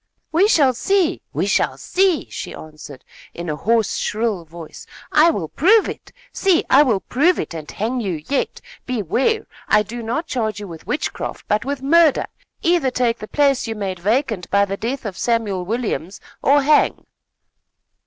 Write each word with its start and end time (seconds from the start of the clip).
"We 0.31 0.47
shall 0.47 0.73
see! 0.73 1.21
We 1.31 1.45
shall 1.45 1.77
see!" 1.77 2.27
she 2.31 2.55
answered, 2.55 3.05
in 3.35 3.51
a 3.51 3.55
hoarse, 3.55 3.97
shrill 3.97 4.45
voice. 4.45 4.87
"I 5.11 5.29
will 5.29 5.47
prove 5.47 5.87
it. 5.87 6.11
See, 6.33 6.63
I 6.71 6.81
will 6.81 7.01
prove 7.01 7.37
it 7.37 7.53
and 7.53 7.69
hang 7.69 7.99
you 8.01 8.23
yet. 8.27 8.61
Beware! 8.87 9.45
I 9.67 9.83
do 9.83 10.01
not 10.01 10.25
charge 10.25 10.59
you 10.59 10.67
with 10.67 10.87
witchcraft, 10.87 11.45
but 11.47 11.65
with 11.65 11.83
murder. 11.83 12.25
Either 12.63 12.89
take 12.89 13.19
the 13.19 13.27
place 13.27 13.67
you 13.67 13.75
made 13.75 13.99
vacant 13.99 14.49
by 14.49 14.65
the 14.65 14.75
death 14.75 15.05
of 15.05 15.19
Samuel 15.19 15.65
Williams, 15.65 16.19
or 16.41 16.63
hang!" 16.63 17.05